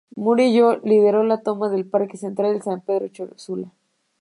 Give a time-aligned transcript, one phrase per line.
[0.15, 3.71] Murillo lideró la toma del parque central de San Pedro Sula.